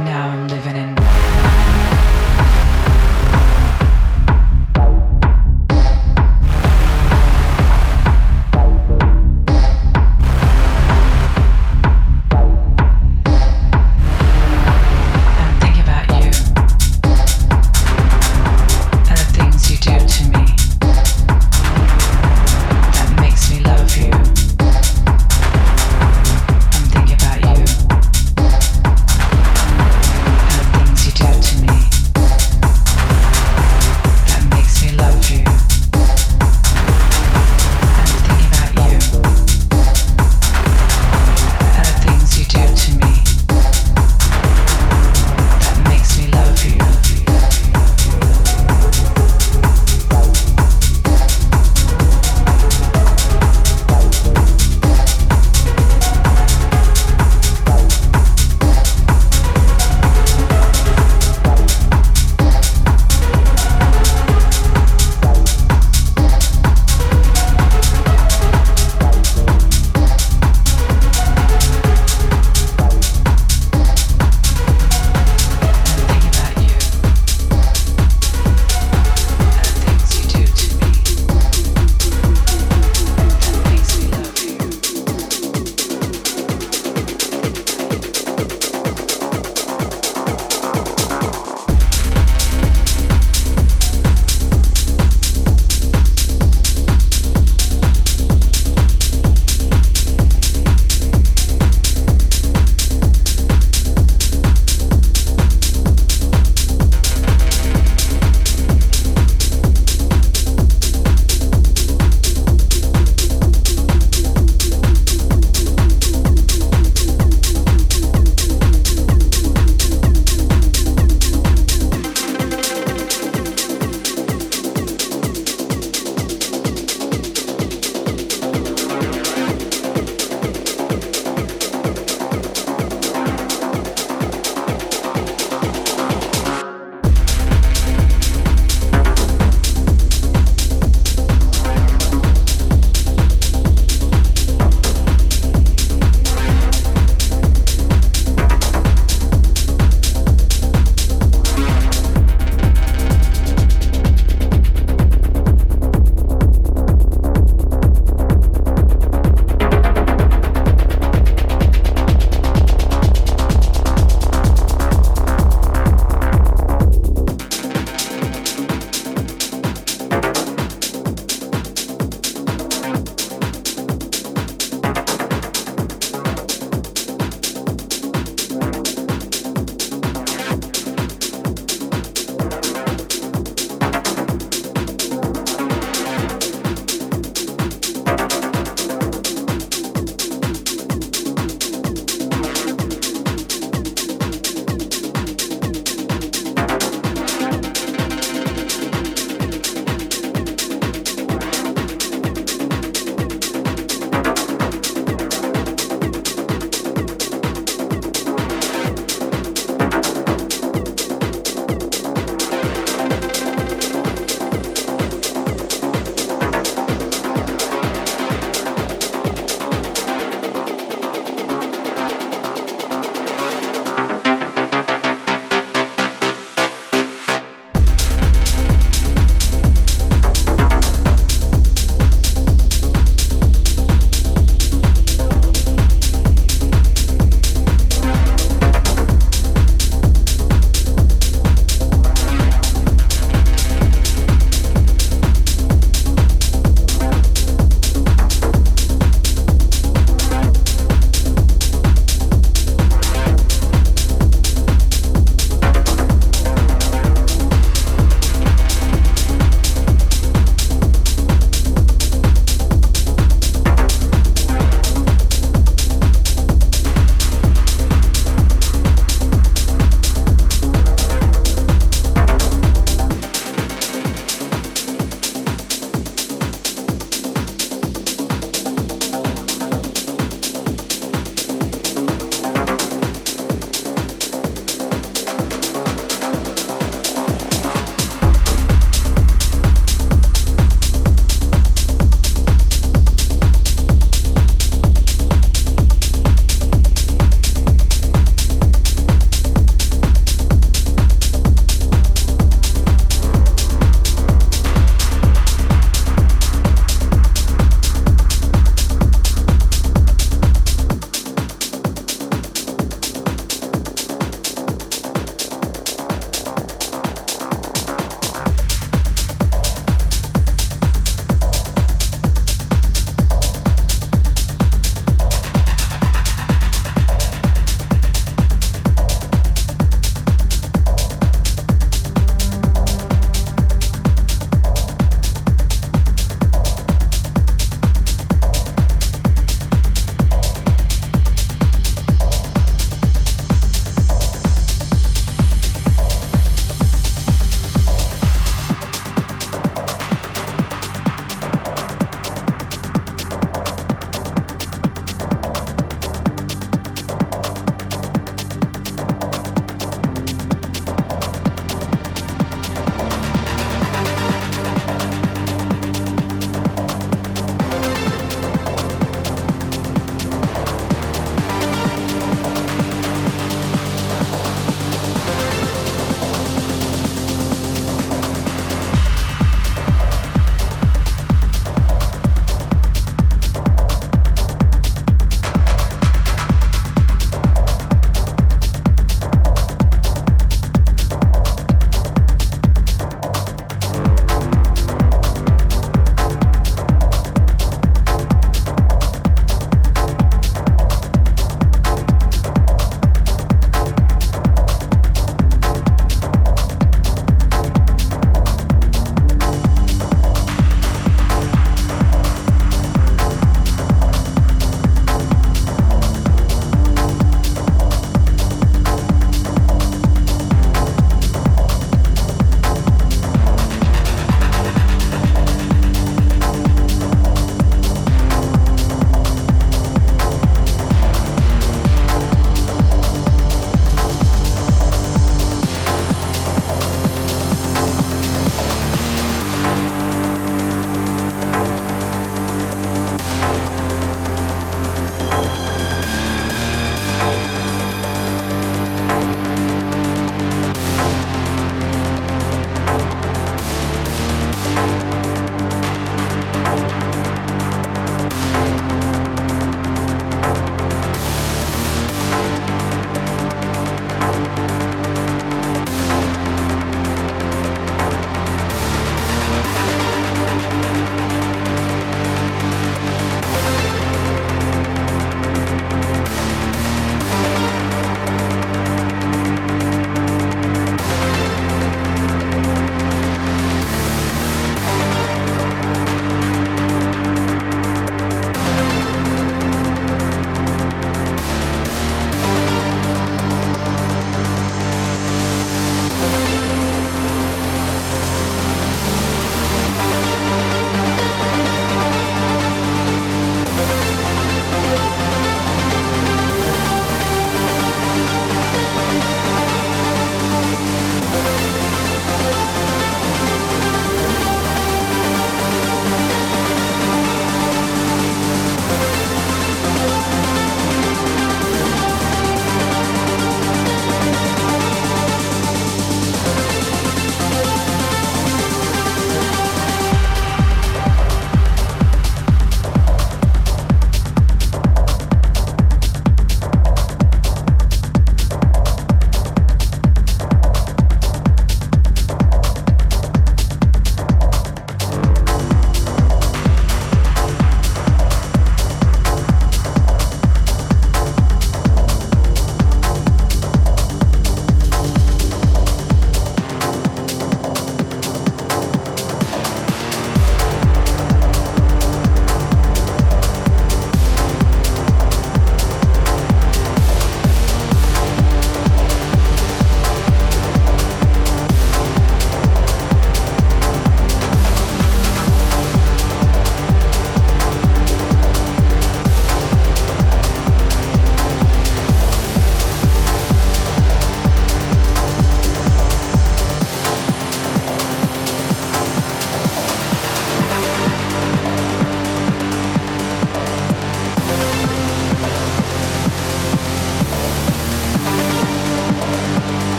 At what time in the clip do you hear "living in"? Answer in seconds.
0.46-1.07